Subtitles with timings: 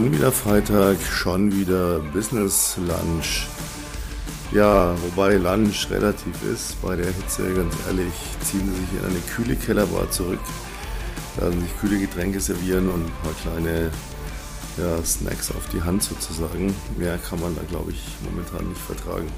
[0.00, 3.46] Schon wieder Freitag, schon wieder Business Lunch.
[4.50, 9.20] Ja, wobei Lunch relativ ist, bei der Hitze, ganz ehrlich, ziehen Sie sich in eine
[9.34, 10.40] kühle Kellerbar zurück,
[11.38, 13.90] lassen sich kühle Getränke servieren und ein paar kleine
[14.78, 16.74] ja, Snacks auf die Hand sozusagen.
[16.96, 19.28] Mehr kann man da, glaube ich, momentan nicht vertragen.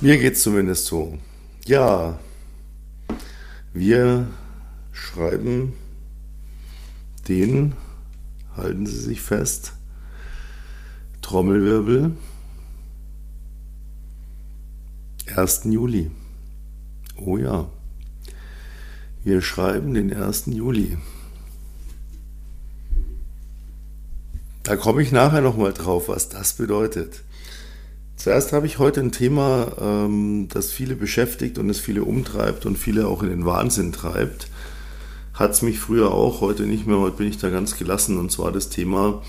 [0.00, 1.18] Mir geht es zumindest so.
[1.66, 2.18] Ja,
[3.74, 4.28] wir
[4.92, 5.74] schreiben
[7.28, 7.74] den
[8.56, 9.72] halten Sie sich fest.
[11.22, 12.12] Trommelwirbel.
[15.34, 15.62] 1.
[15.64, 16.10] Juli.
[17.16, 17.68] Oh ja.
[19.22, 20.46] Wir schreiben den 1.
[20.46, 20.98] Juli.
[24.62, 27.22] Da komme ich nachher nochmal drauf, was das bedeutet.
[28.16, 32.78] Zuerst habe ich heute ein Thema, ähm, das viele beschäftigt und es viele umtreibt und
[32.78, 34.48] viele auch in den Wahnsinn treibt
[35.34, 38.30] hat es mich früher auch, heute nicht mehr, heute bin ich da ganz gelassen und
[38.30, 39.22] zwar das Thema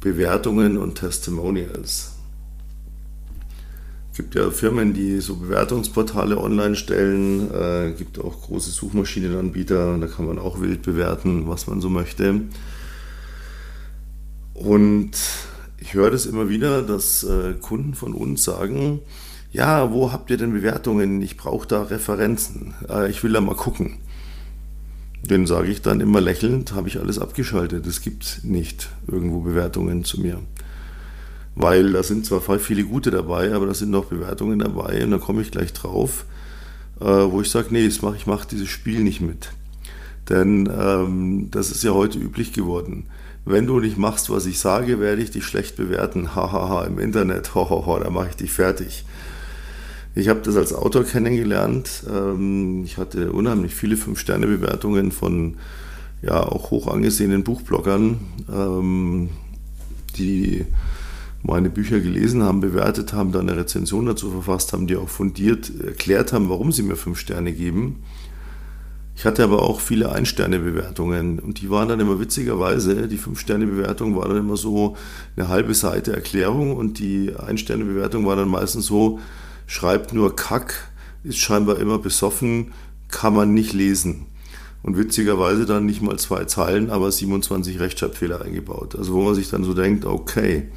[0.00, 2.12] Bewertungen und Testimonials.
[4.10, 10.06] Es gibt ja Firmen, die so Bewertungsportale online stellen, äh, gibt auch große Suchmaschinenanbieter, da
[10.06, 12.42] kann man auch wild bewerten, was man so möchte.
[14.52, 15.12] Und
[15.78, 19.00] ich höre das immer wieder, dass äh, Kunden von uns sagen,
[19.50, 21.22] ja, wo habt ihr denn Bewertungen?
[21.22, 22.74] Ich brauche da Referenzen.
[22.88, 23.98] Äh, ich will da mal gucken.
[25.22, 27.86] Den sage ich dann immer lächelnd, habe ich alles abgeschaltet.
[27.86, 30.40] Es gibt nicht irgendwo Bewertungen zu mir.
[31.54, 35.18] Weil da sind zwar viele gute dabei, aber da sind noch Bewertungen dabei und da
[35.18, 36.24] komme ich gleich drauf,
[37.00, 39.50] äh, wo ich sage, nee, ich mache dieses Spiel nicht mit.
[40.28, 43.06] Denn ähm, das ist ja heute üblich geworden.
[43.44, 46.34] Wenn du nicht machst, was ich sage, werde ich dich schlecht bewerten.
[46.34, 49.04] Hahaha, im Internet, hohoho, da mache ich dich fertig.
[50.14, 52.04] Ich habe das als Autor kennengelernt.
[52.10, 55.56] Ähm, ich hatte unheimlich viele Fünf-Sterne-Bewertungen von
[56.20, 58.20] ja auch hoch angesehenen Buchbloggern,
[58.52, 59.30] ähm,
[60.16, 60.66] die
[61.42, 65.72] meine Bücher gelesen haben, bewertet haben, dann eine Rezension dazu verfasst haben, die auch fundiert
[65.82, 68.04] erklärt haben, warum sie mir fünf Sterne geben.
[69.16, 74.28] Ich hatte aber auch viele Ein-Sterne-Bewertungen und die waren dann immer witzigerweise, die Fünf-Sterne-Bewertung war
[74.28, 74.96] dann immer so
[75.36, 79.18] eine halbe Seite Erklärung und die Ein-Sterne-Bewertung war dann meistens so,
[79.72, 80.74] schreibt nur Kack,
[81.24, 82.72] ist scheinbar immer besoffen,
[83.08, 84.26] kann man nicht lesen.
[84.82, 88.94] Und witzigerweise dann nicht mal zwei Zeilen, aber 27 Rechtschreibfehler eingebaut.
[88.96, 90.68] Also wo man sich dann so denkt, okay,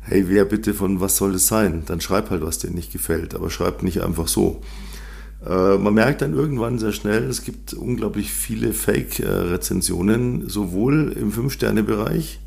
[0.00, 1.84] hey, wer bitte von was soll das sein?
[1.86, 4.62] Dann schreib halt, was dir nicht gefällt, aber schreib nicht einfach so.
[5.46, 12.40] Äh, man merkt dann irgendwann sehr schnell, es gibt unglaublich viele Fake-Rezensionen, sowohl im Fünf-Sterne-Bereich,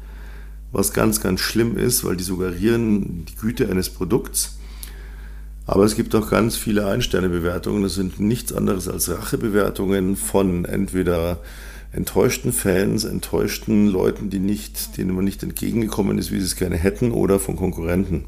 [0.73, 4.57] was ganz, ganz schlimm ist, weil die suggerieren die Güte eines Produkts
[5.65, 7.83] aber es gibt auch ganz viele Ein-Sterne-Bewertungen.
[7.83, 11.39] Das sind nichts anderes als Rachebewertungen von entweder
[11.93, 16.77] enttäuschten Fans, enttäuschten Leuten, die nicht, denen man nicht entgegengekommen ist, wie sie es gerne
[16.77, 18.25] hätten, oder von Konkurrenten.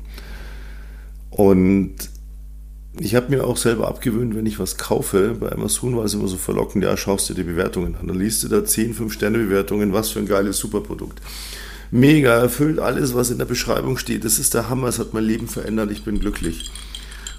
[1.30, 1.96] Und
[3.00, 6.28] ich habe mir auch selber abgewöhnt, wenn ich was kaufe, bei Amazon war es immer
[6.28, 8.08] so verlockend, ja, schaust dir die Bewertungen an.
[8.08, 11.20] Dann liest du da 10, 5-Sterne-Bewertungen, was für ein geiles Superprodukt.
[11.90, 14.26] Mega, erfüllt alles, was in der Beschreibung steht.
[14.26, 16.70] Das ist der Hammer, es hat mein Leben verändert, ich bin glücklich.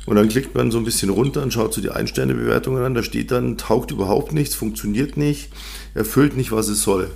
[0.06, 2.94] Und dann klickt man so ein bisschen runter und schaut so die Ein-Sterne-Bewertungen an.
[2.94, 5.50] Da steht dann, taugt überhaupt nichts, funktioniert nicht,
[5.94, 7.10] erfüllt nicht, was es soll.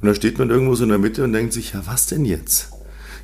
[0.00, 2.24] Und da steht man irgendwo so in der Mitte und denkt sich, ja, was denn
[2.24, 2.70] jetzt?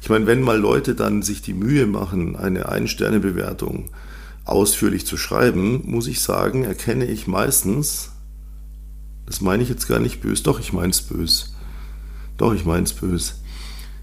[0.03, 3.91] Ich meine, wenn mal Leute dann sich die Mühe machen, eine Ein-Sterne-Bewertung
[4.45, 8.11] ausführlich zu schreiben, muss ich sagen, erkenne ich meistens,
[9.27, 11.47] das meine ich jetzt gar nicht böse, doch, ich meine es böse.
[12.37, 13.33] Doch, ich meine es böse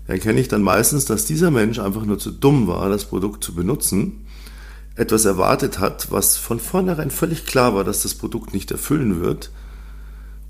[0.07, 3.53] erkenne ich dann meistens, dass dieser Mensch einfach nur zu dumm war, das Produkt zu
[3.53, 4.25] benutzen,
[4.95, 9.51] etwas erwartet hat, was von vornherein völlig klar war, dass das Produkt nicht erfüllen wird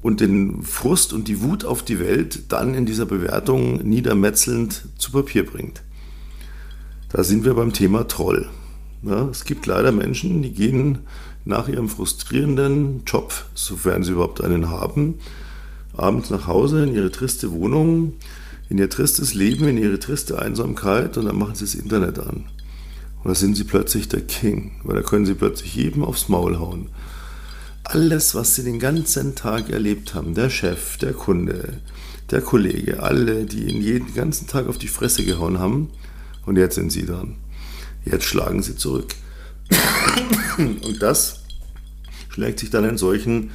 [0.01, 5.11] und den Frust und die Wut auf die Welt dann in dieser Bewertung niedermetzelnd zu
[5.11, 5.81] Papier bringt.
[7.09, 8.50] Da sind wir beim Thema Troll.
[9.03, 11.00] Ja, es gibt leider Menschen, die gehen
[11.45, 15.15] nach ihrem frustrierenden Job, sofern sie überhaupt einen haben,
[15.95, 18.13] abends nach Hause in ihre triste Wohnung,
[18.69, 22.45] in ihr tristes Leben, in ihre triste Einsamkeit und dann machen sie das Internet an.
[23.24, 26.60] Und da sind sie plötzlich der King, weil da können sie plötzlich jedem aufs Maul
[26.60, 26.89] hauen.
[27.83, 31.80] Alles, was sie den ganzen Tag erlebt haben, der Chef, der Kunde,
[32.31, 35.89] der Kollege, alle, die ihnen jeden ganzen Tag auf die Fresse gehauen haben,
[36.45, 37.36] und jetzt sind sie dran.
[38.04, 39.15] Jetzt schlagen sie zurück.
[40.57, 41.39] Und das
[42.30, 43.51] schlägt sich dann in solchen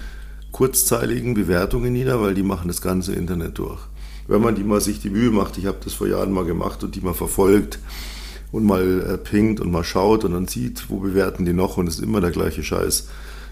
[0.52, 3.80] kurzzeiligen Bewertungen nieder, weil die machen das ganze Internet durch
[4.28, 6.84] wenn man die mal sich die Mühe macht, ich habe das vor Jahren mal gemacht
[6.84, 7.78] und die mal verfolgt
[8.52, 11.88] und mal äh, pingt und mal schaut und dann sieht, wo bewerten die noch und
[11.88, 13.08] es ist immer der gleiche Scheiß.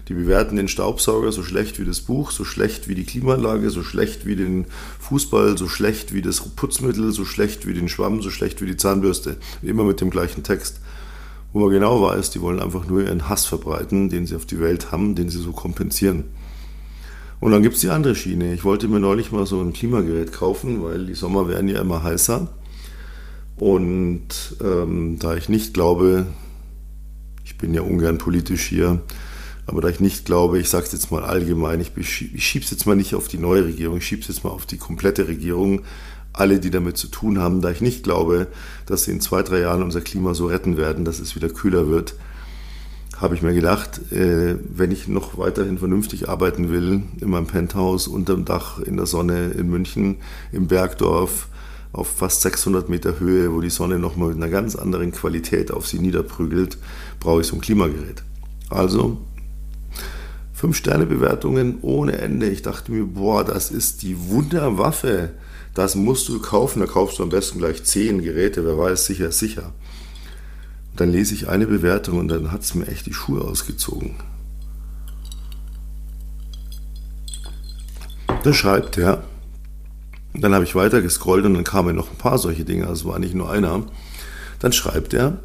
[0.07, 3.83] Die bewerten den Staubsauger so schlecht wie das Buch, so schlecht wie die Klimaanlage, so
[3.83, 4.65] schlecht wie den
[4.99, 8.77] Fußball, so schlecht wie das Putzmittel, so schlecht wie den Schwamm, so schlecht wie die
[8.77, 9.35] Zahnbürste.
[9.61, 10.79] Immer mit dem gleichen Text.
[11.51, 14.61] Wo man genau weiß, die wollen einfach nur ihren Hass verbreiten, den sie auf die
[14.61, 16.25] Welt haben, den sie so kompensieren.
[17.39, 18.53] Und dann gibt es die andere Schiene.
[18.53, 22.03] Ich wollte mir neulich mal so ein Klimagerät kaufen, weil die Sommer werden ja immer
[22.03, 22.47] heißer.
[23.57, 26.27] Und ähm, da ich nicht glaube,
[27.43, 29.01] ich bin ja ungern politisch hier,
[29.65, 32.71] aber da ich nicht glaube, ich sage es jetzt mal allgemein, ich, ich schiebe es
[32.71, 35.27] jetzt mal nicht auf die neue Regierung, ich schiebe es jetzt mal auf die komplette
[35.27, 35.81] Regierung,
[36.33, 38.47] alle, die damit zu tun haben, da ich nicht glaube,
[38.85, 41.87] dass sie in zwei, drei Jahren unser Klima so retten werden, dass es wieder kühler
[41.87, 42.15] wird,
[43.19, 48.07] habe ich mir gedacht, äh, wenn ich noch weiterhin vernünftig arbeiten will, in meinem Penthouse,
[48.07, 50.17] unterm Dach, in der Sonne in München,
[50.51, 51.47] im Bergdorf,
[51.93, 55.87] auf fast 600 Meter Höhe, wo die Sonne nochmal mit einer ganz anderen Qualität auf
[55.87, 56.77] sie niederprügelt,
[57.19, 58.23] brauche ich so ein Klimagerät.
[58.69, 59.17] Also
[60.53, 62.49] Fünf-Sterne-Bewertungen ohne Ende.
[62.49, 65.29] Ich dachte mir, boah, das ist die Wunderwaffe.
[65.75, 66.79] Das musst du kaufen.
[66.79, 68.65] Da kaufst du am besten gleich zehn Geräte.
[68.65, 69.73] Wer weiß, sicher sicher.
[70.97, 74.15] Dann lese ich eine Bewertung und dann hat es mir echt die Schuhe ausgezogen.
[78.43, 79.23] Da schreibt er,
[80.33, 83.19] dann habe ich weiter gescrollt und dann kamen noch ein paar solche Dinge, also war
[83.19, 83.85] nicht nur einer.
[84.59, 85.39] Dann schreibt er,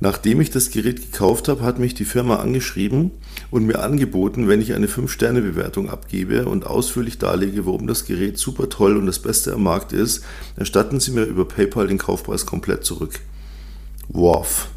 [0.00, 3.12] nachdem ich das Gerät gekauft habe, hat mich die Firma angeschrieben
[3.50, 8.68] und mir angeboten, wenn ich eine 5-Sterne-Bewertung abgebe und ausführlich darlege, warum das Gerät super
[8.68, 10.24] toll und das Beste am Markt ist,
[10.56, 13.20] erstatten sie mir über PayPal den Kaufpreis komplett zurück.
[14.08, 14.68] Wow.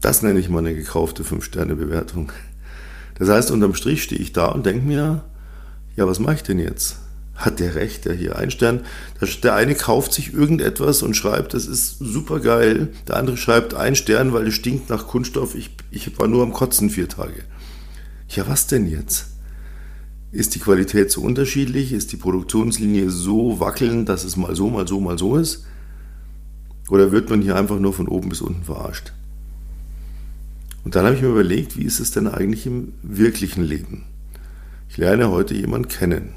[0.00, 2.32] Das nenne ich mal eine gekaufte 5-Sterne-Bewertung.
[3.18, 5.24] Das heißt, unterm Strich stehe ich da und denke mir,
[5.96, 6.96] ja, was mache ich denn jetzt?
[7.40, 8.80] hat der recht, der hier ein Stern.
[9.42, 12.88] Der eine kauft sich irgendetwas und schreibt, das ist super geil.
[13.08, 15.54] Der andere schreibt ein Stern, weil es stinkt nach Kunststoff.
[15.54, 17.42] Ich, ich war nur am Kotzen vier Tage.
[18.28, 19.26] Ja, was denn jetzt?
[20.32, 21.92] Ist die Qualität so unterschiedlich?
[21.92, 25.64] Ist die Produktionslinie so wackelnd, dass es mal so, mal so, mal so ist?
[26.88, 29.12] Oder wird man hier einfach nur von oben bis unten verarscht?
[30.84, 34.04] Und dann habe ich mir überlegt, wie ist es denn eigentlich im wirklichen Leben?
[34.88, 36.34] Ich lerne heute jemanden kennen.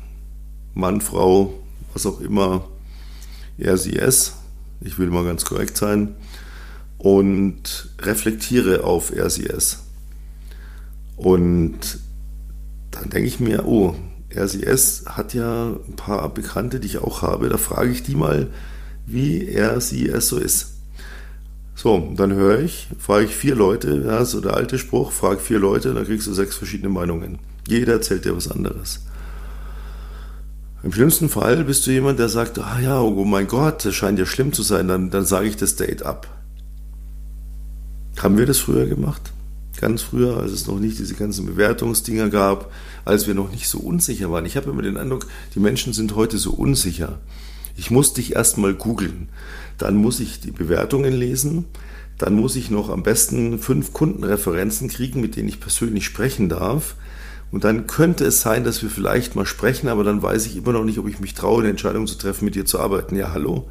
[0.74, 1.54] Mann, Frau,
[1.94, 2.68] was auch immer,
[3.58, 4.34] er, sie, es,
[4.82, 6.16] ich will mal ganz korrekt sein,
[6.98, 9.80] und reflektiere auf er, sie, es.
[11.18, 12.00] Und
[12.92, 13.96] dann denke ich mir, oh,
[14.30, 18.50] es hat ja ein paar Bekannte, die ich auch habe, da frage ich die mal,
[19.06, 20.73] wie er, sie, es so ist.
[21.84, 25.60] So, dann höre ich, frage ich vier Leute, ja, so der alte Spruch, frag vier
[25.60, 27.40] Leute, dann kriegst du sechs verschiedene Meinungen.
[27.68, 29.02] Jeder erzählt dir was anderes.
[30.82, 34.18] Im schlimmsten Fall bist du jemand, der sagt, ah ja, oh mein Gott, das scheint
[34.18, 36.30] ja schlimm zu sein, dann, dann sage ich das Date ab.
[38.18, 39.34] Haben wir das früher gemacht?
[39.82, 42.72] Ganz früher, als es noch nicht diese ganzen Bewertungsdinger gab,
[43.04, 44.46] als wir noch nicht so unsicher waren.
[44.46, 47.20] Ich habe immer den Eindruck, die Menschen sind heute so unsicher.
[47.76, 49.30] Ich muss dich erstmal googeln.
[49.78, 51.66] Dann muss ich die Bewertungen lesen.
[52.18, 56.96] Dann muss ich noch am besten fünf Kundenreferenzen kriegen, mit denen ich persönlich sprechen darf.
[57.52, 60.74] Und dann könnte es sein, dass wir vielleicht mal sprechen, aber dann weiß ich immer
[60.74, 63.16] noch nicht, ob ich mich traue, eine Entscheidung zu treffen, mit dir zu arbeiten.
[63.16, 63.70] Ja, hallo?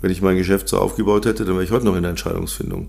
[0.00, 2.88] Wenn ich mein Geschäft so aufgebaut hätte, dann wäre ich heute noch in der Entscheidungsfindung.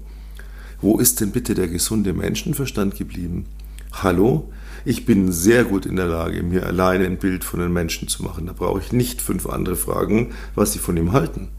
[0.79, 3.47] Wo ist denn bitte der gesunde Menschenverstand geblieben?
[3.91, 4.51] Hallo?
[4.85, 8.23] Ich bin sehr gut in der Lage, mir alleine ein Bild von einem Menschen zu
[8.23, 8.45] machen.
[8.45, 11.49] Da brauche ich nicht fünf andere Fragen, was sie von ihm halten.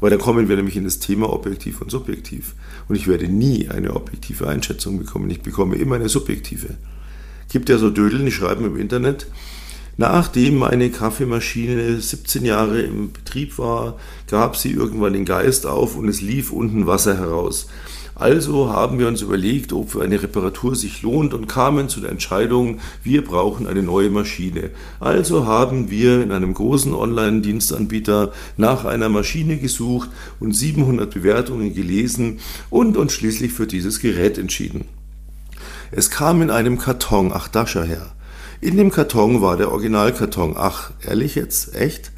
[0.00, 2.54] Weil dann kommen wir nämlich in das Thema objektiv und subjektiv.
[2.88, 5.30] Und ich werde nie eine objektive Einschätzung bekommen.
[5.30, 6.76] Ich bekomme immer eine subjektive
[7.48, 9.26] gibt ja so Dödeln, die schreiben im Internet.
[9.96, 13.98] Nachdem meine Kaffeemaschine 17 Jahre im Betrieb war,
[14.30, 17.66] gab sie irgendwann den Geist auf und es lief unten Wasser heraus.
[18.18, 22.10] Also haben wir uns überlegt, ob für eine Reparatur sich lohnt und kamen zu der
[22.10, 24.70] Entscheidung, wir brauchen eine neue Maschine.
[24.98, 30.10] Also haben wir in einem großen Online-Dienstanbieter nach einer Maschine gesucht
[30.40, 34.86] und 700 Bewertungen gelesen und uns schließlich für dieses Gerät entschieden.
[35.92, 38.14] Es kam in einem Karton, ach da schau her.
[38.60, 42.10] In dem Karton war der Originalkarton, ach ehrlich jetzt, echt?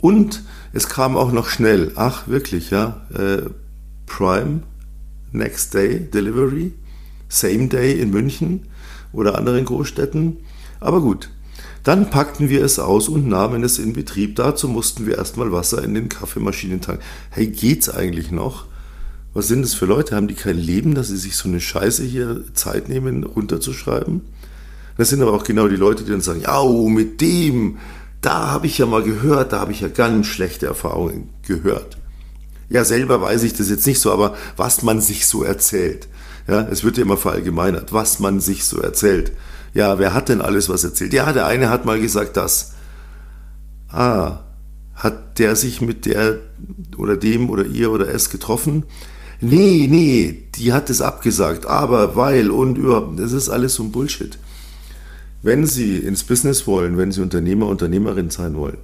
[0.00, 3.42] Und es kam auch noch schnell, ach wirklich, ja, äh,
[4.06, 4.62] Prime,
[5.32, 6.72] Next Day Delivery,
[7.28, 8.66] Same Day in München
[9.12, 10.38] oder anderen Großstädten.
[10.80, 11.30] Aber gut,
[11.84, 14.36] dann packten wir es aus und nahmen es in Betrieb.
[14.36, 17.02] Dazu mussten wir erstmal Wasser in den Kaffeemaschinen tanken.
[17.30, 18.66] Hey, geht's eigentlich noch?
[19.32, 20.16] Was sind das für Leute?
[20.16, 24.22] Haben die kein Leben, dass sie sich so eine Scheiße hier Zeit nehmen, runterzuschreiben?
[24.96, 27.78] Das sind aber auch genau die Leute, die dann sagen, ja, oh, mit dem,
[28.20, 31.96] da habe ich ja mal gehört, da habe ich ja ganz schlechte Erfahrungen gehört.
[32.70, 36.08] Ja, selber weiß ich das jetzt nicht so, aber was man sich so erzählt.
[36.46, 39.32] Ja, es wird ja immer verallgemeinert, was man sich so erzählt.
[39.74, 41.12] Ja, wer hat denn alles was erzählt?
[41.12, 42.72] Ja, der eine hat mal gesagt das.
[43.88, 44.40] Ah,
[44.94, 46.38] hat der sich mit der
[46.96, 48.84] oder dem oder ihr oder es getroffen?
[49.40, 53.90] Nee, nee, die hat es abgesagt, aber weil und überhaupt, das ist alles so ein
[53.90, 54.38] Bullshit.
[55.42, 58.78] Wenn Sie ins Business wollen, wenn Sie Unternehmer, Unternehmerin sein wollen,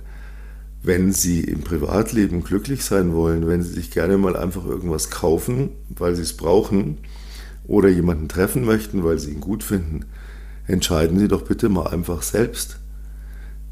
[0.87, 5.71] wenn Sie im Privatleben glücklich sein wollen, wenn Sie sich gerne mal einfach irgendwas kaufen,
[5.88, 6.99] weil Sie es brauchen,
[7.66, 10.05] oder jemanden treffen möchten, weil Sie ihn gut finden,
[10.69, 12.78] entscheiden Sie doch bitte mal einfach selbst.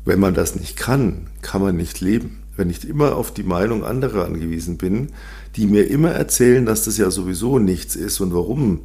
[0.05, 3.85] Wenn man das nicht kann, kann man nicht leben wenn ich immer auf die Meinung
[3.85, 5.09] anderer angewiesen bin,
[5.57, 8.81] die mir immer erzählen, dass das ja sowieso nichts ist und warum.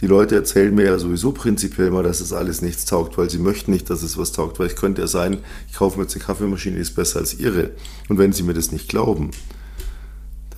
[0.00, 3.38] Die Leute erzählen mir ja sowieso prinzipiell mal, dass das alles nichts taugt, weil sie
[3.38, 5.38] möchten nicht, dass es was taugt, weil ich könnte ja sein,
[5.70, 7.70] ich kaufe mir jetzt eine Kaffeemaschine, die ist besser als ihre.
[8.08, 9.30] Und wenn sie mir das nicht glauben,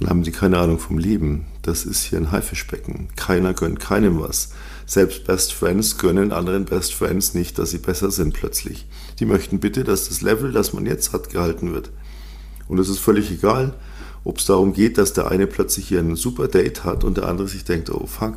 [0.01, 1.47] dann haben sie keine Ahnung vom Leben.
[1.63, 3.09] Das ist hier ein Haifischbecken.
[3.17, 4.51] Keiner gönnt keinem was.
[4.87, 8.87] Selbst Best Friends gönnen anderen Best Friends nicht, dass sie besser sind plötzlich.
[9.19, 11.91] Die möchten bitte, dass das Level, das man jetzt hat, gehalten wird.
[12.69, 13.75] Und es ist völlig egal,
[14.25, 17.29] ob es darum geht, dass der eine plötzlich hier ein super Date hat und der
[17.29, 18.37] andere sich denkt, oh fuck,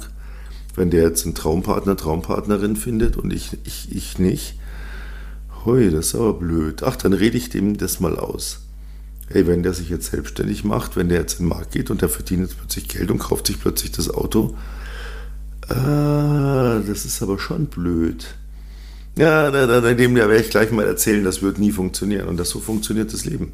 [0.76, 4.56] wenn der jetzt einen Traumpartner, Traumpartnerin findet und ich, ich, ich nicht,
[5.66, 6.84] hui, das ist aber blöd.
[6.84, 8.62] Ach, dann rede ich dem das mal aus.
[9.30, 12.02] Hey, wenn der sich jetzt selbstständig macht, wenn der jetzt in den Markt geht und
[12.02, 14.56] der verdient jetzt plötzlich Geld und kauft sich plötzlich das Auto,
[15.68, 18.26] ah, das ist aber schon blöd.
[19.18, 22.28] Ja, da, da, dem werde ich gleich mal erzählen, das wird nie funktionieren.
[22.28, 23.52] Und das so funktioniert das Leben.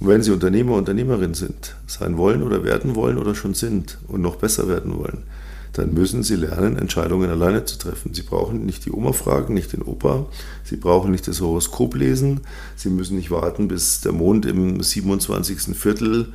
[0.00, 4.20] Und wenn Sie Unternehmer, Unternehmerin sind, sein wollen oder werden wollen oder schon sind und
[4.20, 5.22] noch besser werden wollen,
[5.74, 8.14] dann müssen Sie lernen, Entscheidungen alleine zu treffen.
[8.14, 10.26] Sie brauchen nicht die Oma fragen, nicht den Opa.
[10.62, 12.40] Sie brauchen nicht das Horoskop lesen.
[12.76, 15.76] Sie müssen nicht warten, bis der Mond im 27.
[15.76, 16.28] Viertel,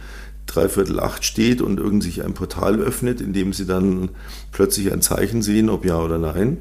[0.46, 4.10] dreiviertel acht steht und irgend sich ein Portal öffnet, in dem Sie dann
[4.51, 6.58] plötzlich ein Zeichen sehen, ob ja oder nein.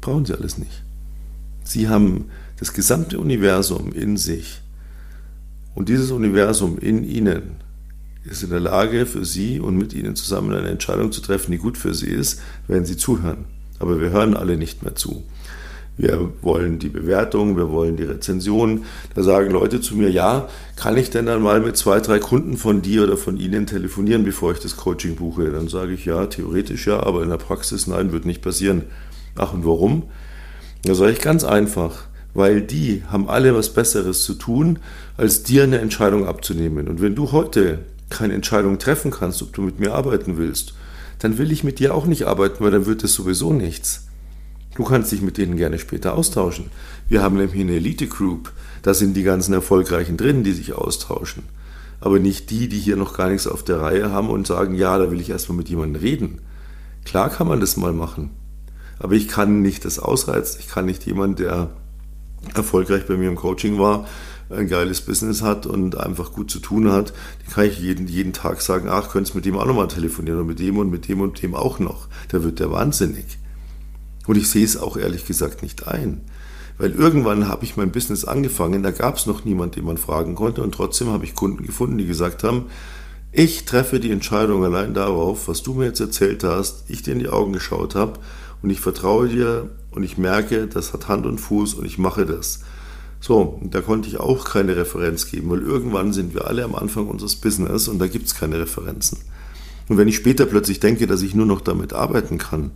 [0.00, 0.82] Brauchen Sie alles nicht.
[1.62, 4.62] Sie haben das gesamte Universum in sich
[5.74, 7.56] und dieses Universum in ihnen
[8.24, 11.58] ist in der Lage, für sie und mit ihnen zusammen eine Entscheidung zu treffen, die
[11.58, 13.44] gut für sie ist, wenn sie zuhören.
[13.78, 15.24] Aber wir hören alle nicht mehr zu.
[15.96, 18.84] Wir wollen die Bewertung, wir wollen die Rezension.
[19.14, 22.56] Da sagen Leute zu mir, ja, kann ich denn dann mal mit zwei, drei Kunden
[22.56, 25.50] von dir oder von Ihnen telefonieren, bevor ich das Coaching buche?
[25.52, 28.82] Dann sage ich, ja, theoretisch ja, aber in der Praxis nein, wird nicht passieren.
[29.36, 30.04] Ach, und warum?
[30.82, 34.80] Da sage ich ganz einfach weil die haben alle was Besseres zu tun,
[35.16, 36.88] als dir eine Entscheidung abzunehmen.
[36.88, 37.78] Und wenn du heute
[38.10, 40.74] keine Entscheidung treffen kannst, ob du mit mir arbeiten willst,
[41.20, 44.08] dann will ich mit dir auch nicht arbeiten, weil dann wird es sowieso nichts.
[44.74, 46.66] Du kannst dich mit denen gerne später austauschen.
[47.08, 51.44] Wir haben nämlich eine Elite Group, da sind die ganzen Erfolgreichen drin, die sich austauschen.
[52.00, 54.98] Aber nicht die, die hier noch gar nichts auf der Reihe haben und sagen, ja,
[54.98, 56.40] da will ich erstmal mit jemandem reden.
[57.04, 58.30] Klar kann man das mal machen.
[58.98, 60.60] Aber ich kann nicht das ausreizen.
[60.60, 61.70] Ich kann nicht jemand, der
[62.54, 64.06] erfolgreich bei mir im Coaching war,
[64.50, 67.12] ein geiles Business hat und einfach gut zu tun hat,
[67.44, 70.46] die kann ich jeden, jeden Tag sagen, ach, könntest mit dem auch nochmal telefonieren und
[70.46, 72.08] mit dem und mit dem und dem auch noch.
[72.28, 73.24] Da wird der wahnsinnig.
[74.26, 76.20] Und ich sehe es auch ehrlich gesagt nicht ein.
[76.76, 80.34] Weil irgendwann habe ich mein Business angefangen, da gab es noch niemand, den man fragen
[80.34, 82.66] konnte und trotzdem habe ich Kunden gefunden, die gesagt haben,
[83.30, 87.18] ich treffe die Entscheidung allein darauf, was du mir jetzt erzählt hast, ich dir in
[87.18, 88.20] die Augen geschaut habe
[88.64, 92.24] und ich vertraue dir und ich merke, das hat Hand und Fuß und ich mache
[92.24, 92.60] das.
[93.20, 97.06] So, da konnte ich auch keine Referenz geben, weil irgendwann sind wir alle am Anfang
[97.06, 99.18] unseres Business und da gibt es keine Referenzen.
[99.90, 102.70] Und wenn ich später plötzlich denke, dass ich nur noch damit arbeiten kann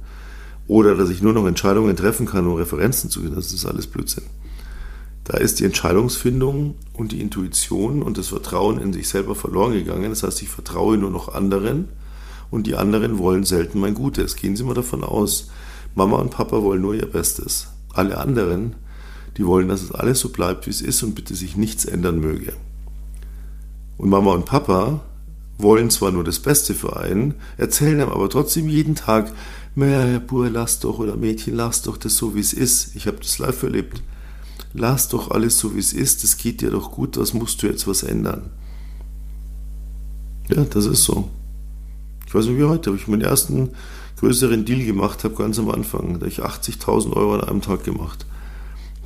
[0.66, 3.86] oder dass ich nur noch Entscheidungen treffen kann, um Referenzen zu geben, das ist alles
[3.86, 4.24] Blödsinn.
[5.24, 10.10] Da ist die Entscheidungsfindung und die Intuition und das Vertrauen in sich selber verloren gegangen.
[10.10, 11.88] Das heißt, ich vertraue nur noch anderen
[12.50, 14.36] und die anderen wollen selten mein Gutes.
[14.36, 15.48] Gehen Sie mal davon aus,
[15.94, 17.68] Mama und Papa wollen nur ihr Bestes.
[17.92, 18.76] Alle anderen,
[19.36, 22.20] die wollen, dass es alles so bleibt, wie es ist und bitte sich nichts ändern
[22.20, 22.52] möge.
[23.96, 25.00] Und Mama und Papa
[25.58, 29.32] wollen zwar nur das Beste für einen, erzählen einem aber trotzdem jeden Tag,
[29.76, 32.96] Herr Bur, lass doch oder Mädchen, lass doch das so, wie es ist.
[32.96, 34.02] Ich habe das live erlebt.
[34.74, 36.24] Lass doch alles so, wie es ist.
[36.24, 37.16] Es geht dir doch gut.
[37.16, 38.50] Was musst du jetzt was ändern?
[40.48, 41.28] Ja, das ist so.
[42.26, 43.70] Ich weiß nicht wie heute, habe ich meinen ersten
[44.20, 46.14] größeren Deal gemacht habe, ganz am Anfang.
[46.14, 48.26] Da habe ich 80.000 Euro an einem Tag gemacht.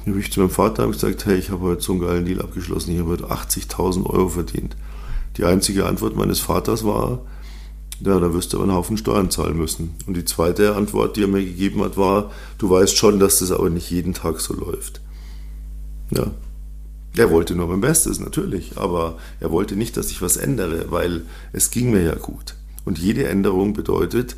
[0.05, 2.41] Dann habe ich zu meinem Vater gesagt, hey, ich habe heute so einen geilen Deal
[2.41, 4.77] abgeschlossen, ich habe heute 80.000 Euro verdient.
[5.37, 7.21] Die einzige Antwort meines Vaters war,
[8.01, 9.95] ja, da wirst du aber einen Haufen Steuern zahlen müssen.
[10.07, 13.53] Und die zweite Antwort, die er mir gegeben hat, war, du weißt schon, dass das
[13.53, 15.01] aber nicht jeden Tag so läuft.
[16.11, 16.33] Ja.
[17.17, 21.23] Er wollte nur mein Bestes, natürlich, aber er wollte nicht, dass ich was ändere, weil
[21.53, 22.57] es ging mir ja gut.
[22.87, 24.35] Und jede Änderung bedeutet,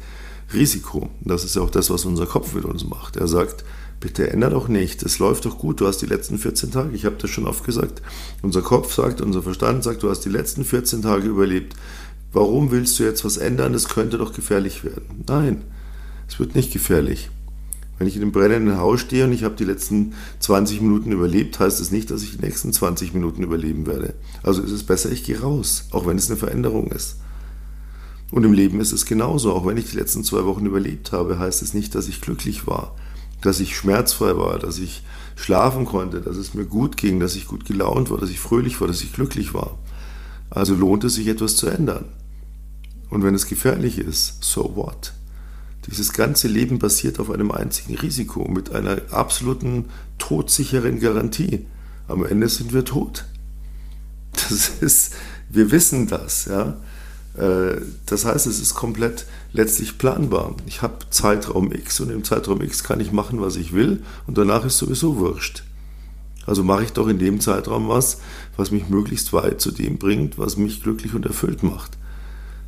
[0.54, 1.10] Risiko.
[1.20, 3.16] Das ist ja auch das, was unser Kopf mit uns macht.
[3.16, 3.64] Er sagt,
[4.00, 7.04] bitte ändere doch nicht, es läuft doch gut, du hast die letzten 14 Tage, ich
[7.04, 8.02] habe das schon oft gesagt.
[8.42, 11.74] Unser Kopf sagt, unser Verstand sagt, du hast die letzten 14 Tage überlebt.
[12.32, 13.74] Warum willst du jetzt was ändern?
[13.74, 15.24] Es könnte doch gefährlich werden.
[15.26, 15.62] Nein,
[16.28, 17.30] es wird nicht gefährlich.
[17.96, 21.60] Wenn ich in einem brennenden Haus stehe und ich habe die letzten 20 Minuten überlebt,
[21.60, 24.14] heißt es das nicht, dass ich die nächsten 20 Minuten überleben werde.
[24.42, 27.18] Also ist es besser, ich gehe raus, auch wenn es eine Veränderung ist.
[28.34, 29.52] Und im Leben ist es genauso.
[29.52, 32.66] Auch wenn ich die letzten zwei Wochen überlebt habe, heißt es nicht, dass ich glücklich
[32.66, 32.96] war,
[33.42, 35.04] dass ich schmerzfrei war, dass ich
[35.36, 38.80] schlafen konnte, dass es mir gut ging, dass ich gut gelaunt war, dass ich fröhlich
[38.80, 39.78] war, dass ich glücklich war.
[40.50, 42.06] Also lohnt es sich etwas zu ändern.
[43.08, 45.12] Und wenn es gefährlich ist, so what?
[45.86, 49.84] Dieses ganze Leben basiert auf einem einzigen Risiko mit einer absoluten
[50.18, 51.66] todsicheren Garantie.
[52.08, 53.26] Am Ende sind wir tot.
[54.32, 55.14] Das ist,
[55.50, 56.78] wir wissen das, ja.
[57.36, 60.54] Äh, das heißt, es ist komplett letztlich planbar.
[60.66, 64.38] Ich habe Zeitraum X und im Zeitraum X kann ich machen, was ich will und
[64.38, 65.64] danach ist sowieso wurscht.
[66.46, 68.18] Also mache ich doch in dem Zeitraum was,
[68.56, 71.96] was mich möglichst weit zu dem bringt, was mich glücklich und erfüllt macht.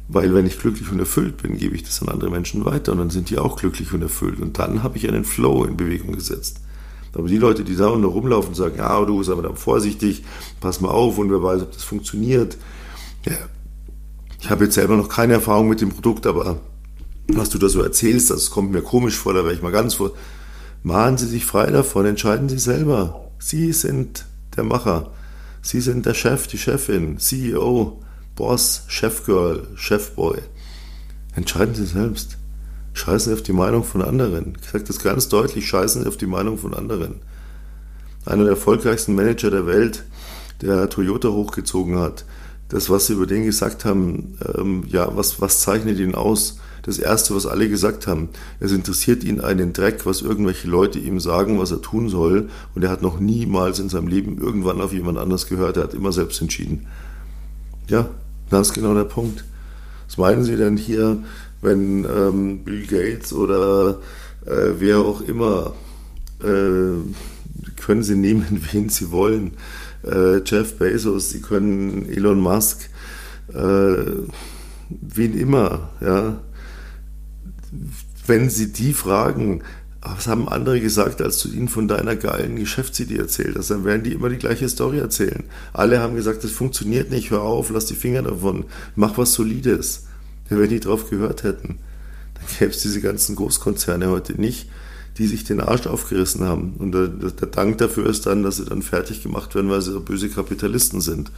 [0.08, 2.98] Weil wenn ich glücklich und erfüllt bin, gebe ich das an andere Menschen weiter und
[2.98, 4.40] dann sind die auch glücklich und erfüllt.
[4.40, 6.60] Und dann habe ich einen Flow in Bewegung gesetzt.
[7.12, 9.52] Aber die Leute, die da und da rumlaufen und sagen, ja, du bist aber da
[9.54, 10.22] vorsichtig,
[10.60, 12.56] pass mal auf und wer weiß, ob das funktioniert.
[13.24, 13.36] Ja,
[14.40, 16.60] ich habe jetzt selber noch keine Erfahrung mit dem Produkt, aber
[17.28, 19.94] was du da so erzählst, das kommt mir komisch vor, da wäre ich mal ganz
[19.94, 20.12] vor.
[20.82, 23.30] Machen Sie sich frei davon, entscheiden Sie selber.
[23.38, 24.24] Sie sind
[24.56, 25.10] der Macher.
[25.62, 28.00] Sie sind der Chef, die Chefin, CEO.
[28.36, 30.38] Boss, Chefgirl, Chefboy.
[31.34, 32.36] Entscheiden Sie selbst.
[32.92, 34.56] Scheißen Sie auf die Meinung von anderen.
[34.62, 37.16] Ich sage das ganz deutlich, scheißen Sie auf die Meinung von anderen.
[38.24, 40.04] Einer der erfolgreichsten Manager der Welt,
[40.60, 42.24] der Toyota hochgezogen hat,
[42.68, 46.58] das, was Sie über den gesagt haben, ähm, ja, was, was zeichnet ihn aus?
[46.82, 48.28] Das Erste, was alle gesagt haben,
[48.60, 52.48] es interessiert ihn einen Dreck, was irgendwelche Leute ihm sagen, was er tun soll.
[52.74, 55.76] Und er hat noch niemals in seinem Leben irgendwann auf jemand anders gehört.
[55.76, 56.86] Er hat immer selbst entschieden.
[57.88, 58.08] Ja,
[58.50, 59.44] das ist genau der Punkt.
[60.06, 61.18] Was meinen Sie denn hier,
[61.60, 63.98] wenn ähm, Bill Gates oder
[64.44, 65.74] äh, wer auch immer,
[66.40, 67.00] äh,
[67.80, 69.52] können Sie nehmen, wen Sie wollen,
[70.06, 72.88] äh, Jeff Bezos, Sie können Elon Musk,
[73.52, 73.96] äh,
[74.88, 76.40] wen immer, ja,
[78.26, 79.62] wenn Sie die fragen,
[80.00, 83.70] was haben andere gesagt, als du ihnen von deiner geilen Geschäftsidee erzählt hast?
[83.70, 85.44] Dann werden die immer die gleiche Story erzählen.
[85.72, 88.64] Alle haben gesagt, das funktioniert nicht, hör auf, lass die Finger davon,
[88.94, 90.06] mach was Solides.
[90.48, 91.80] Wenn die drauf gehört hätten,
[92.34, 94.68] dann gäbe es diese ganzen Großkonzerne heute nicht,
[95.18, 96.74] die sich den Arsch aufgerissen haben.
[96.78, 99.98] Und der, der Dank dafür ist dann, dass sie dann fertig gemacht werden, weil sie
[100.00, 101.30] böse Kapitalisten sind.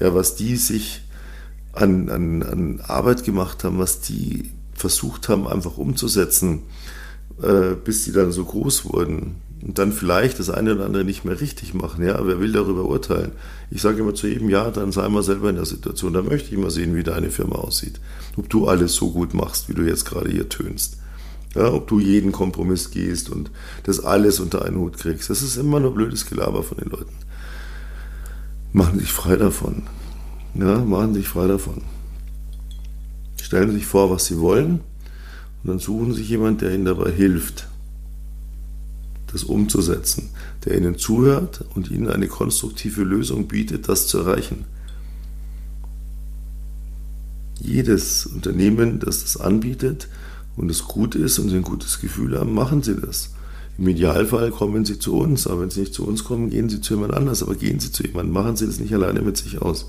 [0.00, 1.02] Ja, was die sich
[1.72, 6.62] an, an, an Arbeit gemacht haben, was die versucht haben, einfach umzusetzen,
[7.42, 11.24] äh, bis die dann so groß wurden und dann vielleicht das eine oder andere nicht
[11.24, 12.04] mehr richtig machen.
[12.04, 13.32] Ja, wer will darüber urteilen?
[13.70, 16.12] Ich sage immer zu jedem, ja, dann sei mal selber in der Situation.
[16.12, 18.00] Da möchte ich mal sehen, wie deine Firma aussieht.
[18.36, 20.98] Ob du alles so gut machst, wie du jetzt gerade hier tönst.
[21.54, 23.50] Ja, ob du jeden Kompromiss gehst und
[23.84, 25.30] das alles unter einen Hut kriegst.
[25.30, 27.14] Das ist immer nur blödes Gelaber von den Leuten.
[28.72, 29.84] Machen sich frei davon.
[30.54, 31.82] Ja, machen sich frei davon.
[33.40, 34.80] Stellen sich vor, was sie wollen
[35.62, 37.68] und dann suchen sich jemand, der ihnen dabei hilft,
[39.32, 40.30] das umzusetzen,
[40.64, 44.64] der ihnen zuhört und ihnen eine konstruktive Lösung bietet, das zu erreichen.
[47.60, 50.08] Jedes Unternehmen, das das anbietet
[50.58, 53.30] und es gut ist und sie ein gutes Gefühl haben, machen sie das.
[53.78, 56.80] Im Idealfall kommen sie zu uns, aber wenn sie nicht zu uns kommen, gehen sie
[56.80, 59.62] zu jemand anders, aber gehen sie zu jemandem, machen sie das nicht alleine mit sich
[59.62, 59.86] aus.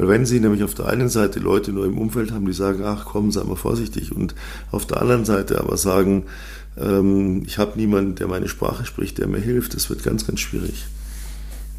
[0.00, 2.84] Weil wenn Sie nämlich auf der einen Seite Leute nur im Umfeld haben, die sagen,
[2.84, 4.34] ach komm, sei mal vorsichtig, und
[4.70, 6.24] auf der anderen Seite aber sagen,
[6.78, 10.40] ähm, ich habe niemanden, der meine Sprache spricht, der mir hilft, das wird ganz, ganz
[10.40, 10.86] schwierig.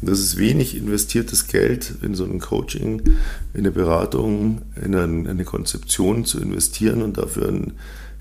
[0.02, 3.02] Das ist wenig investiertes Geld in so ein Coaching,
[3.54, 7.72] in eine Beratung, in eine Konzeption zu investieren und dafür ein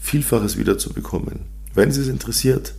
[0.02, 1.42] Vielfaches wiederzubekommen.
[1.74, 2.74] Wenn Sie es interessiert,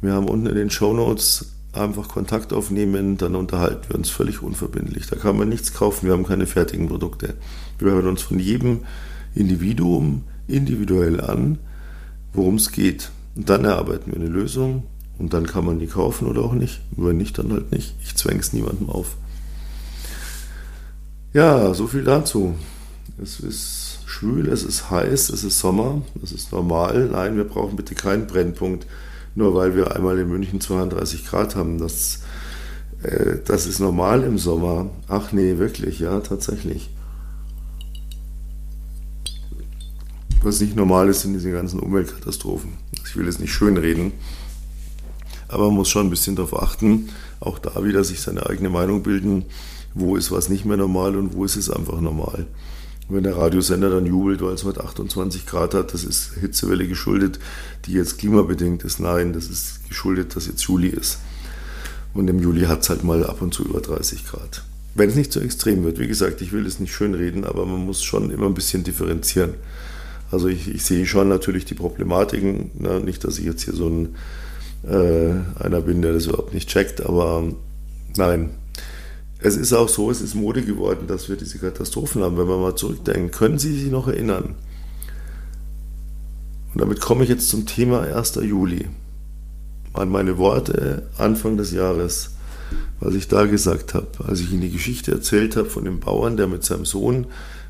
[0.00, 4.40] wir haben unten in den Show Notes einfach Kontakt aufnehmen, dann unterhalten wir uns völlig
[4.40, 5.08] unverbindlich.
[5.08, 7.34] Da kann man nichts kaufen, wir haben keine fertigen Produkte.
[7.78, 8.80] Wir hören uns von jedem
[9.34, 11.58] Individuum individuell an,
[12.32, 13.10] worum es geht.
[13.34, 14.84] Und dann erarbeiten wir eine Lösung
[15.18, 16.80] und dann kann man die kaufen oder auch nicht.
[16.96, 17.94] Wenn nicht, dann halt nicht.
[18.02, 19.16] Ich zwänge es niemandem auf.
[21.32, 22.54] Ja, so viel dazu.
[23.20, 23.91] Es ist
[24.22, 27.08] schwül, es ist heiß, es ist Sommer, es ist normal.
[27.12, 28.86] Nein, wir brauchen bitte keinen Brennpunkt
[29.34, 31.78] nur weil wir einmal in München 32 Grad haben.
[31.78, 32.20] Das,
[33.02, 34.90] äh, das ist normal im Sommer.
[35.08, 36.90] Ach nee, wirklich, ja, tatsächlich.
[40.42, 42.72] Was nicht normal ist, sind diese ganzen Umweltkatastrophen.
[43.06, 44.12] Ich will es nicht schönreden,
[45.48, 49.02] aber man muss schon ein bisschen darauf achten, auch da wieder sich seine eigene Meinung
[49.02, 49.44] bilden,
[49.94, 52.46] wo ist was nicht mehr normal und wo ist es einfach normal.
[53.08, 57.38] Wenn der Radiosender dann jubelt, weil es heute 28 Grad hat, das ist Hitzewelle geschuldet,
[57.84, 59.00] die jetzt klimabedingt ist.
[59.00, 61.18] Nein, das ist geschuldet, dass jetzt Juli ist.
[62.14, 64.64] Und im Juli hat es halt mal ab und zu über 30 Grad.
[64.94, 67.64] Wenn es nicht zu so extrem wird, wie gesagt, ich will es nicht schönreden, aber
[67.64, 69.54] man muss schon immer ein bisschen differenzieren.
[70.30, 73.00] Also ich, ich sehe schon natürlich die Problematiken, ne?
[73.00, 74.14] nicht, dass ich jetzt hier so ein
[74.84, 77.44] äh, einer bin, der das überhaupt nicht checkt, aber
[78.16, 78.50] nein.
[79.42, 82.38] Es ist auch so, es ist Mode geworden, dass wir diese Katastrophen haben.
[82.38, 84.54] Wenn wir mal zurückdenken, können Sie sich noch erinnern?
[86.72, 88.36] Und damit komme ich jetzt zum Thema 1.
[88.36, 88.88] Juli.
[89.94, 92.30] An meine Worte Anfang des Jahres
[93.00, 96.36] was ich da gesagt habe, als ich Ihnen die Geschichte erzählt habe von dem Bauern,
[96.36, 97.26] der mit seinem Sohn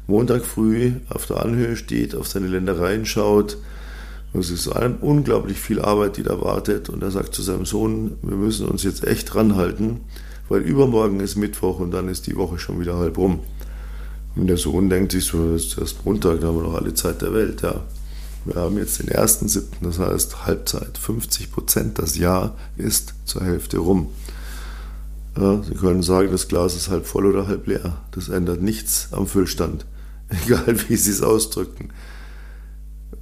[0.07, 3.57] Montag früh auf der Anhöhe steht, auf seine Ländereien schaut.
[4.35, 4.69] Es ist
[5.01, 6.89] unglaublich viel Arbeit, die da wartet.
[6.89, 10.01] Und er sagt zu seinem Sohn, wir müssen uns jetzt echt ranhalten,
[10.49, 13.41] weil übermorgen ist Mittwoch und dann ist die Woche schon wieder halb rum.
[14.35, 16.95] Und der Sohn denkt sich so, das ist erst Montag, da haben wir noch alle
[16.95, 17.63] Zeit der Welt.
[17.63, 17.83] Ja.
[18.45, 21.99] Wir haben jetzt den ersten siebten, das heißt Halbzeit, 50 Prozent.
[21.99, 24.09] Das Jahr ist zur Hälfte rum.
[25.37, 27.99] Ja, Sie können sagen, das Glas ist halb voll oder halb leer.
[28.11, 29.87] Das ändert nichts am Füllstand,
[30.29, 31.91] egal wie Sie es ausdrücken.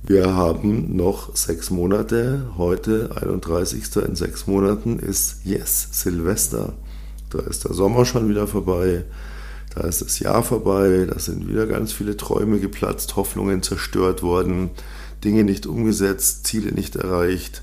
[0.03, 2.51] Wir haben noch sechs Monate.
[2.57, 3.85] Heute, 31.
[4.09, 6.73] in sechs Monaten, ist Yes, Silvester.
[7.31, 9.05] Da ist der Sommer schon wieder vorbei.
[9.75, 11.07] Da ist das Jahr vorbei.
[11.09, 14.71] Da sind wieder ganz viele Träume geplatzt, Hoffnungen zerstört worden,
[15.25, 17.63] Dinge nicht umgesetzt, Ziele nicht erreicht.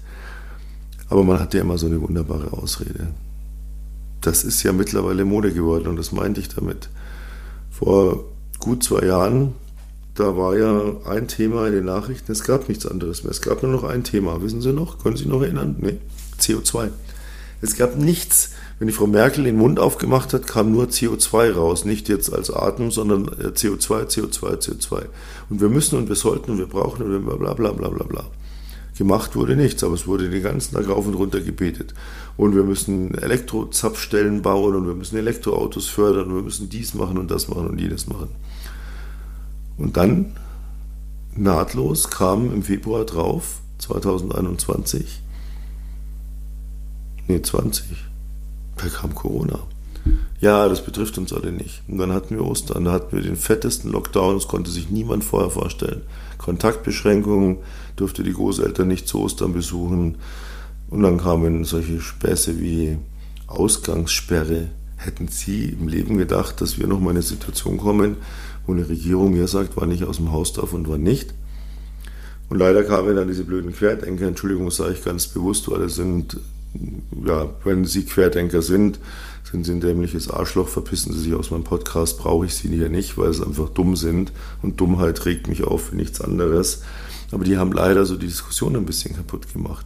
[1.09, 3.07] Aber man hat ja immer so eine wunderbare Ausrede
[4.27, 6.89] das ist ja mittlerweile Mode geworden und das meinte ich damit.
[7.71, 8.25] Vor
[8.59, 9.53] gut zwei Jahren,
[10.15, 13.31] da war ja ein Thema in den Nachrichten, es gab nichts anderes mehr.
[13.31, 14.41] Es gab nur noch ein Thema.
[14.41, 14.99] Wissen Sie noch?
[14.99, 15.75] Können Sie sich noch erinnern?
[15.79, 15.99] Nee,
[16.39, 16.89] CO2.
[17.61, 18.51] Es gab nichts.
[18.79, 21.83] Wenn die Frau Merkel den Mund aufgemacht hat, kam nur CO2 raus.
[21.83, 25.05] Nicht jetzt als Atem, sondern CO2, CO2, CO2.
[25.49, 28.03] Und wir müssen und wir sollten und wir brauchen und wir bla bla bla bla
[28.03, 28.25] bla.
[28.95, 31.93] Gemacht wurde nichts, aber es wurde den ganzen Tag rauf und runter gebetet.
[32.35, 37.17] Und wir müssen Elektrozapfstellen bauen und wir müssen Elektroautos fördern und wir müssen dies machen
[37.17, 38.29] und das machen und jenes machen.
[39.77, 40.35] Und dann
[41.35, 45.21] nahtlos kam im Februar drauf, 2021,
[47.27, 47.85] nee 20,
[48.77, 49.59] da kam Corona.
[50.39, 51.81] Ja, das betrifft uns alle nicht.
[51.87, 55.23] Und dann hatten wir Ostern, da hatten wir den fettesten Lockdown, das konnte sich niemand
[55.23, 56.03] vorher vorstellen.
[56.37, 57.57] Kontaktbeschränkungen,
[57.95, 60.15] durfte die Großeltern nicht zu Ostern besuchen.
[60.89, 62.97] Und dann kamen solche Späße wie
[63.47, 64.69] Ausgangssperre.
[64.95, 68.17] Hätten Sie im Leben gedacht, dass wir noch mal in eine Situation kommen,
[68.65, 71.33] wo eine Regierung mir sagt, wann ich aus dem Haus darf und wann nicht?
[72.49, 76.39] Und leider kamen dann diese blöden Querdenker, Entschuldigung, sage ich ganz bewusst, weil das sind,
[77.25, 78.99] ja, wenn Sie Querdenker sind,
[79.43, 82.89] sind Sie ein dämliches Arschloch, verpissen Sie sich aus meinem Podcast, brauche ich Sie hier
[82.89, 86.81] nicht, weil Sie einfach dumm sind und Dummheit regt mich auf für nichts anderes.
[87.31, 89.85] Aber die haben leider so die Diskussion ein bisschen kaputt gemacht.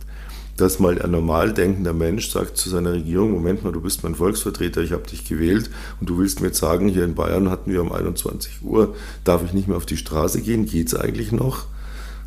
[0.57, 4.15] Dass mal ein normal denkender Mensch sagt zu seiner Regierung, Moment mal, du bist mein
[4.15, 7.71] Volksvertreter, ich habe dich gewählt und du willst mir jetzt sagen, hier in Bayern hatten
[7.71, 11.31] wir um 21 Uhr, darf ich nicht mehr auf die Straße gehen, geht es eigentlich
[11.31, 11.65] noch?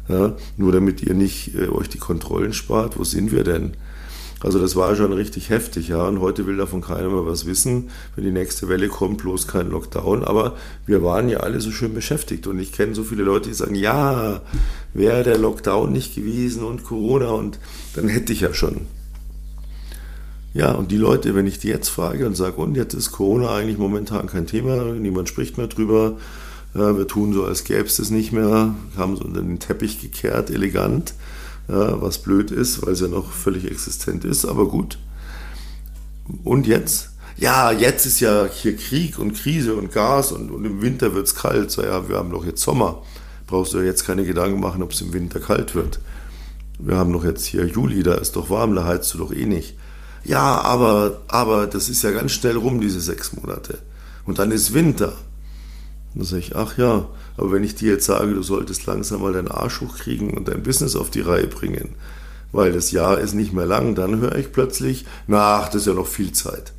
[0.09, 3.75] Ja, nur damit ihr nicht äh, euch die Kontrollen spart, wo sind wir denn?
[4.45, 6.07] Also das war schon richtig heftig, ja.
[6.07, 7.89] Und heute will davon keiner mehr was wissen.
[8.15, 10.23] Wenn die nächste Welle kommt, bloß kein Lockdown.
[10.23, 10.55] Aber
[10.85, 12.47] wir waren ja alle so schön beschäftigt.
[12.47, 14.43] Und ich kenne so viele Leute, die sagen, ja,
[14.93, 17.59] wäre der Lockdown nicht gewesen und Corona und
[17.97, 18.83] dann hätte ich ja schon.
[20.53, 23.55] Ja, und die Leute, wenn ich die jetzt frage und sage, und jetzt ist Corona
[23.55, 26.19] eigentlich momentan kein Thema, niemand spricht mehr drüber,
[26.75, 30.51] wir tun so, als gäbe es das nicht mehr, haben es unter den Teppich gekehrt,
[30.51, 31.15] elegant
[31.69, 34.99] ja, was blöd ist, weil es ja noch völlig existent ist, aber gut.
[36.43, 37.11] Und jetzt?
[37.37, 41.27] Ja, jetzt ist ja hier Krieg und Krise und Gas und, und im Winter wird
[41.27, 41.71] es kalt.
[41.71, 43.03] So, ja, wir haben doch jetzt Sommer.
[43.47, 46.01] Brauchst du ja jetzt keine Gedanken machen, ob es im Winter kalt wird.
[46.79, 49.47] Wir haben doch jetzt hier Juli, da ist doch warm, da heizt du doch eh
[49.47, 49.77] nicht.
[50.25, 53.79] Ja, aber, aber das ist ja ganz schnell rum, diese sechs Monate.
[54.25, 55.13] Und dann ist Winter.
[56.15, 59.33] Dann sage ich, ach ja, aber wenn ich dir jetzt sage, du solltest langsam mal
[59.33, 61.91] deinen Arsch hochkriegen und dein Business auf die Reihe bringen,
[62.53, 65.95] weil das Jahr ist nicht mehr lang, dann höre ich plötzlich, nach, das ist ja
[65.95, 66.73] noch viel Zeit.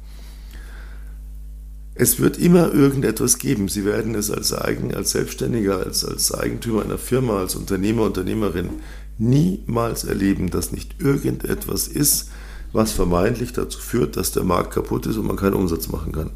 [1.97, 3.69] Es wird immer irgendetwas geben.
[3.69, 8.69] Sie werden es als Eigen, als Selbstständiger, als, als Eigentümer einer Firma, als Unternehmer, Unternehmerin
[9.17, 12.31] niemals erleben, dass nicht irgendetwas ist,
[12.73, 16.31] was vermeintlich dazu führt, dass der Markt kaputt ist und man keinen Umsatz machen kann.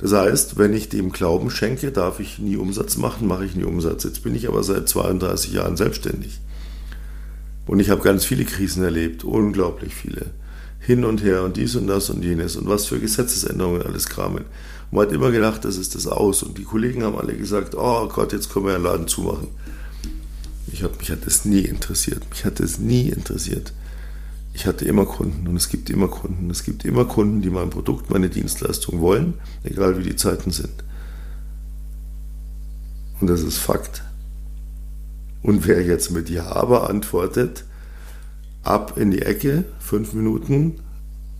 [0.00, 3.64] Das heißt, wenn ich dem Glauben schenke, darf ich nie Umsatz machen, mache ich nie
[3.64, 4.04] Umsatz.
[4.04, 6.40] Jetzt bin ich aber seit 32 Jahren selbstständig.
[7.66, 10.26] Und ich habe ganz viele Krisen erlebt, unglaublich viele.
[10.78, 14.44] Hin und her und dies und das und jenes und was für Gesetzesänderungen alles kramen.
[14.90, 16.42] Und man hat immer gedacht, das ist das aus.
[16.42, 19.48] Und die Kollegen haben alle gesagt, oh Gott, jetzt können wir den Laden zumachen.
[20.72, 22.22] Ich hab, mich hat das nie interessiert.
[22.30, 23.74] Mich hat das nie interessiert
[24.52, 26.50] ich hatte immer Kunden und es gibt immer Kunden.
[26.50, 30.84] Es gibt immer Kunden, die mein Produkt, meine Dienstleistung wollen, egal wie die Zeiten sind.
[33.20, 34.02] Und das ist Fakt.
[35.42, 37.64] Und wer jetzt mit Ja aber antwortet,
[38.62, 40.80] ab in die Ecke, fünf Minuten,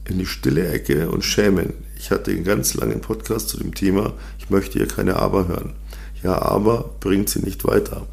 [0.09, 1.75] in die stille Ecke und schämen.
[1.99, 5.75] Ich hatte einen ganz langen Podcast zu dem Thema, ich möchte hier keine Aber hören.
[6.23, 8.07] Ja, aber bringt sie nicht weiter.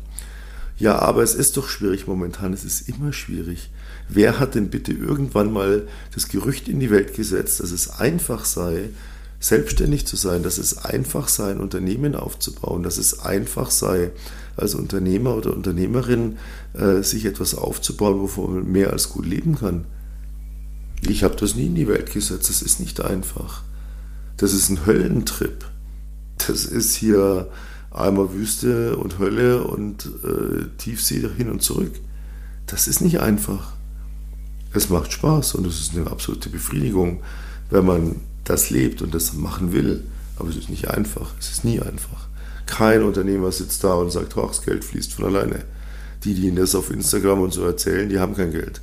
[0.77, 3.69] Ja, aber es ist doch schwierig momentan, es ist immer schwierig.
[4.09, 8.45] Wer hat denn bitte irgendwann mal das Gerücht in die Welt gesetzt, dass es einfach
[8.45, 8.89] sei,
[9.39, 14.11] selbstständig zu sein, dass es einfach sei, ein Unternehmen aufzubauen, dass es einfach sei,
[14.55, 16.37] als Unternehmer oder Unternehmerin
[16.73, 19.85] äh, sich etwas aufzubauen, wovon man mehr als gut leben kann.
[21.01, 23.61] Ich habe das nie in die Welt gesetzt, das ist nicht einfach.
[24.37, 25.65] Das ist ein Höllentrip.
[26.47, 27.49] Das ist hier
[27.91, 31.93] einmal Wüste und Hölle und äh, Tiefsee hin und zurück.
[32.65, 33.76] Das ist nicht einfach.
[34.77, 37.23] Es macht Spaß und es ist eine absolute Befriedigung,
[37.71, 40.03] wenn man das lebt und das machen will.
[40.37, 41.31] Aber es ist nicht einfach.
[41.39, 42.27] Es ist nie einfach.
[42.67, 45.63] Kein Unternehmer sitzt da und sagt, das Geld fließt von alleine.
[46.23, 48.81] Die, die Ihnen das auf Instagram und so erzählen, die haben kein Geld.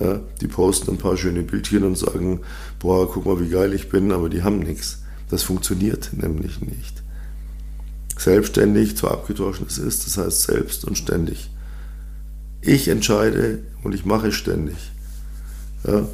[0.00, 2.40] Ja, die posten ein paar schöne Bildchen und sagen,
[2.78, 5.02] boah, guck mal, wie geil ich bin, aber die haben nichts.
[5.28, 7.02] Das funktioniert nämlich nicht.
[8.16, 11.50] Selbstständig, zwar abgedroschen es ist, das heißt selbst und ständig.
[12.62, 14.76] Ich entscheide und ich mache ständig.
[15.86, 16.06] Ja.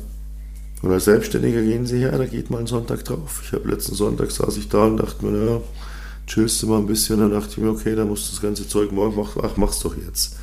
[0.82, 3.42] Und als Selbstständiger gehen sie her, da geht mal ein Sonntag drauf.
[3.44, 5.60] Ich habe letzten Sonntag saß ich da und dachte mir, naja,
[6.26, 7.18] chillst du mal ein bisschen.
[7.18, 9.42] Dann dachte ich mir, okay, da musst du das ganze Zeug morgen machen.
[9.44, 10.36] Ach, mach's doch jetzt.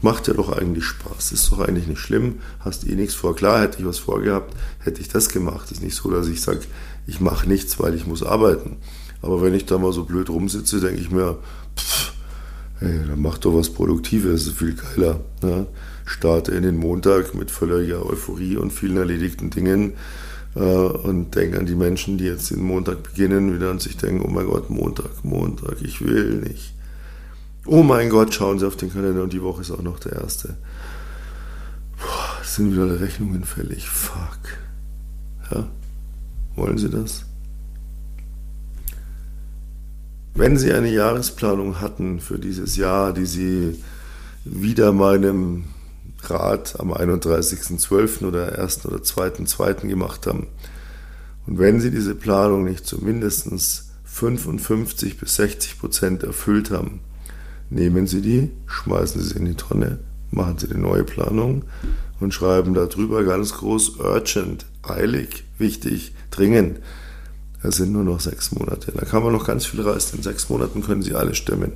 [0.00, 1.32] Macht ja doch eigentlich Spaß.
[1.32, 2.40] Ist doch eigentlich nicht schlimm.
[2.60, 3.36] Hast eh nichts vor.
[3.36, 5.70] Klar, hätte ich was vorgehabt, hätte ich das gemacht.
[5.70, 6.60] Ist nicht so, dass ich sage,
[7.06, 8.78] ich mache nichts, weil ich muss arbeiten.
[9.20, 11.38] Aber wenn ich da mal so blöd rumsitze, denke ich mir,
[11.76, 12.12] pff,
[12.80, 15.20] hey, dann mach doch was Produktives, ist viel geiler.
[15.42, 15.66] Ne?
[16.04, 19.94] Starte in den Montag mit völliger Euphorie und vielen erledigten Dingen
[20.54, 24.24] äh, und denke an die Menschen, die jetzt den Montag beginnen, wieder an sich denken,
[24.24, 26.74] oh mein Gott, Montag, Montag, ich will nicht.
[27.66, 30.12] Oh mein Gott, schauen Sie auf den Kalender und die Woche ist auch noch der
[30.12, 30.56] erste.
[31.96, 33.88] Puh, sind wieder Rechnungen fällig.
[33.88, 34.58] Fuck.
[35.50, 35.68] Ja?
[36.56, 37.24] Wollen Sie das?
[40.34, 43.78] Wenn Sie eine Jahresplanung hatten für dieses Jahr, die Sie
[44.44, 45.64] wieder meinem
[46.30, 48.24] Rat am 31.12.
[48.26, 48.86] oder 1.
[48.86, 49.86] oder 2.2.
[49.88, 50.48] gemacht haben,
[51.46, 57.00] und wenn Sie diese Planung nicht zu mindestens 55 bis 60 Prozent erfüllt haben,
[57.70, 59.98] nehmen Sie die, schmeißen Sie sie in die Tonne,
[60.30, 61.64] machen Sie eine neue Planung
[62.20, 66.80] und schreiben darüber ganz groß urgent, eilig, wichtig, dringend.
[67.62, 68.92] Es sind nur noch sechs Monate.
[68.92, 70.18] Da kann man noch ganz viel reißen.
[70.18, 71.72] In sechs Monaten können Sie alles stemmen.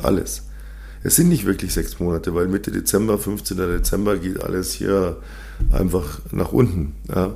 [0.00, 0.44] Alles.
[1.06, 3.56] Es sind nicht wirklich sechs Monate, weil Mitte Dezember, 15.
[3.56, 5.18] Dezember geht alles hier
[5.70, 6.94] einfach nach unten.
[7.08, 7.34] Ja.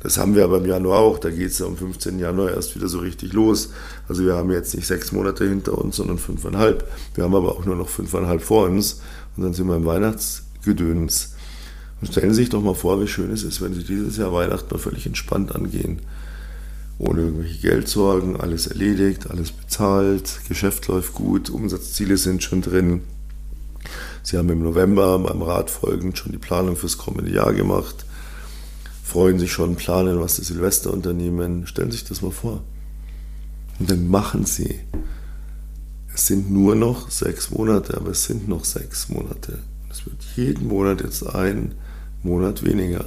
[0.00, 1.20] Das haben wir aber im Januar auch.
[1.20, 2.18] Da geht es am 15.
[2.18, 3.70] Januar erst wieder so richtig los.
[4.08, 6.90] Also wir haben jetzt nicht sechs Monate hinter uns, sondern fünfeinhalb.
[7.14, 9.00] Wir haben aber auch nur noch fünfeinhalb vor uns.
[9.36, 11.34] Und dann sind wir im Weihnachtsgedöns.
[12.00, 14.32] Und stellen Sie sich doch mal vor, wie schön es ist, wenn Sie dieses Jahr
[14.32, 16.00] Weihnachten mal völlig entspannt angehen
[16.98, 23.02] ohne irgendwelche Geldsorgen, alles erledigt, alles bezahlt, Geschäft läuft gut, Umsatzziele sind schon drin.
[24.22, 28.06] Sie haben im November beim Rat folgend schon die Planung fürs kommende Jahr gemacht,
[29.02, 31.66] freuen sich schon, planen, was das Silvester unternehmen.
[31.66, 32.62] Stellen Sie sich das mal vor.
[33.78, 34.80] Und dann machen Sie.
[36.14, 39.58] Es sind nur noch sechs Monate, aber es sind noch sechs Monate.
[39.90, 41.74] Es wird jeden Monat jetzt ein
[42.22, 43.04] Monat weniger.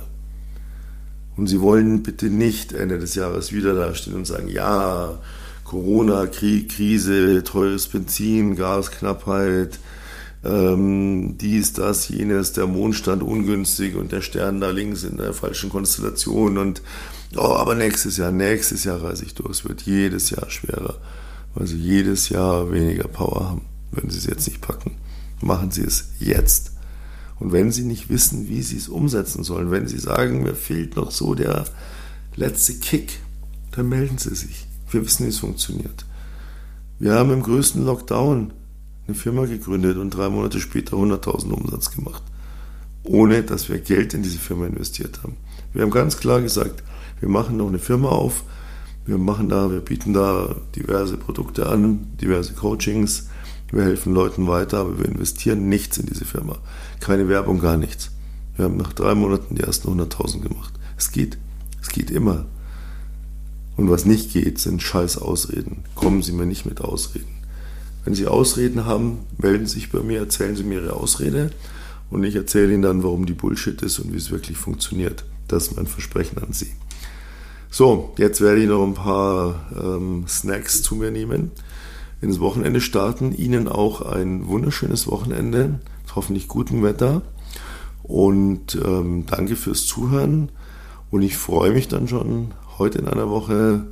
[1.38, 5.20] Und Sie wollen bitte nicht Ende des Jahres wieder dastehen und sagen, ja,
[5.64, 9.80] Corona, Krieg, Krise, teures Benzin, Gasknappheit,
[10.44, 15.70] ähm, dies, das, jenes, der Mondstand ungünstig und der Stern da links in der falschen
[15.70, 16.82] Konstellation und
[17.36, 19.52] oh, aber nächstes Jahr, nächstes Jahr reise ich durch.
[19.52, 20.96] Es wird jedes Jahr schwerer,
[21.54, 24.96] weil Sie jedes Jahr weniger Power haben, wenn Sie es jetzt nicht packen.
[25.42, 26.77] Machen Sie es jetzt.
[27.40, 30.96] Und wenn Sie nicht wissen, wie Sie es umsetzen sollen, wenn Sie sagen, mir fehlt
[30.96, 31.66] noch so der
[32.36, 33.20] letzte Kick,
[33.72, 34.68] dann melden Sie sich.
[34.92, 36.06] Wir wissen, wie es funktioniert.
[37.00, 38.54] Wir haben im größten Lockdown
[39.08, 42.24] eine Firma gegründet und drei Monate später 100.000 Umsatz gemacht,
[43.04, 45.38] ohne dass wir Geld in diese Firma investiert haben.
[45.74, 46.84] Wir haben ganz klar gesagt,
[47.20, 48.44] wir machen noch eine Firma auf,
[49.08, 53.30] Wir machen da, wir bieten da diverse Produkte an, diverse Coachings.
[53.72, 56.58] Wir helfen Leuten weiter, aber wir investieren nichts in diese Firma.
[57.00, 58.12] Keine Werbung, gar nichts.
[58.56, 60.74] Wir haben nach drei Monaten die ersten 100.000 gemacht.
[60.98, 61.38] Es geht.
[61.82, 62.46] Es geht immer.
[63.76, 65.84] Und was nicht geht, sind scheiß Ausreden.
[65.96, 67.38] Kommen Sie mir nicht mit Ausreden.
[68.04, 71.52] Wenn Sie Ausreden haben, melden Sie sich bei mir, erzählen Sie mir Ihre Ausrede
[72.10, 75.26] und ich erzähle Ihnen dann, warum die Bullshit ist und wie es wirklich funktioniert.
[75.48, 76.72] Das ist mein Versprechen an Sie.
[77.70, 81.52] So, jetzt werde ich noch ein paar ähm, Snacks zu mir nehmen,
[82.22, 83.34] ins Wochenende starten.
[83.34, 85.80] Ihnen auch ein wunderschönes Wochenende,
[86.16, 87.22] hoffentlich gutem Wetter.
[88.04, 90.50] Und ähm, danke fürs Zuhören.
[91.12, 93.86] Und ich freue mich dann schon heute in einer Woche,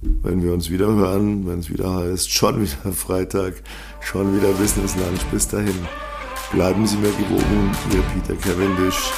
[0.00, 3.54] wenn wir uns wieder hören, wenn es wieder heißt, schon wieder Freitag,
[4.00, 5.24] schon wieder Business Lunch.
[5.30, 5.74] Bis dahin,
[6.52, 9.10] bleiben Sie mir gewogen, Ihr Peter Cavendish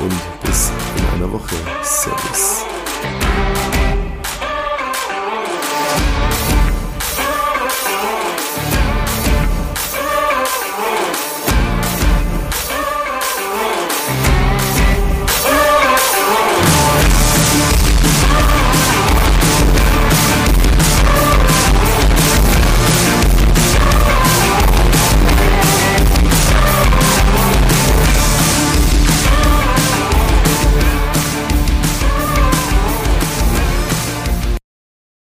[0.00, 1.54] und bis in einer Woche.
[1.82, 2.75] Servus.